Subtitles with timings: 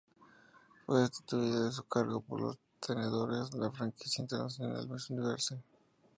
[0.83, 5.59] Fue destituida de su cargo por los tenedores de la franquicia internacional Miss Universe.